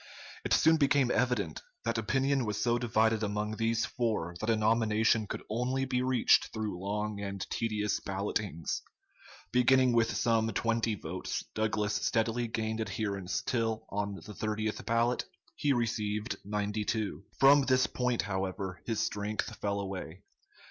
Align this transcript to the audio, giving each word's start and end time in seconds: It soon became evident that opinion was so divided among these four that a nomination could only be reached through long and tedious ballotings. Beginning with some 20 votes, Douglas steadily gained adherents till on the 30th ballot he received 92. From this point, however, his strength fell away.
It 0.43 0.51
soon 0.51 0.77
became 0.77 1.11
evident 1.11 1.61
that 1.85 1.99
opinion 1.99 2.43
was 2.43 2.59
so 2.59 2.79
divided 2.79 3.21
among 3.21 3.57
these 3.57 3.85
four 3.85 4.33
that 4.39 4.49
a 4.49 4.55
nomination 4.55 5.27
could 5.27 5.43
only 5.47 5.85
be 5.85 6.01
reached 6.01 6.47
through 6.51 6.79
long 6.79 7.19
and 7.19 7.47
tedious 7.51 7.99
ballotings. 7.99 8.81
Beginning 9.51 9.93
with 9.93 10.15
some 10.17 10.49
20 10.51 10.95
votes, 10.95 11.43
Douglas 11.53 11.93
steadily 11.93 12.47
gained 12.47 12.81
adherents 12.81 13.43
till 13.43 13.85
on 13.89 14.15
the 14.15 14.21
30th 14.33 14.83
ballot 14.87 15.25
he 15.55 15.71
received 15.71 16.35
92. 16.45 17.23
From 17.39 17.61
this 17.61 17.85
point, 17.85 18.23
however, 18.23 18.81
his 18.87 18.99
strength 19.01 19.55
fell 19.57 19.79
away. 19.79 20.23